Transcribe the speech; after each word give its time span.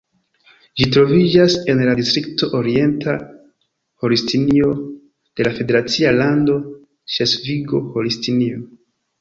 Ĝi 0.79 0.85
troviĝas 0.93 1.57
en 1.73 1.83
la 1.89 1.91
distrikto 1.99 2.49
Orienta 2.61 3.15
Holstinio 4.05 4.71
de 4.81 5.49
la 5.49 5.55
federacia 5.61 6.15
lando 6.19 6.57
Ŝlesvigo-Holstinio. 7.19 8.69